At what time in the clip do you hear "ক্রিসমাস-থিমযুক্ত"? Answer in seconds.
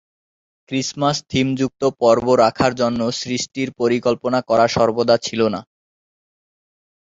0.69-1.81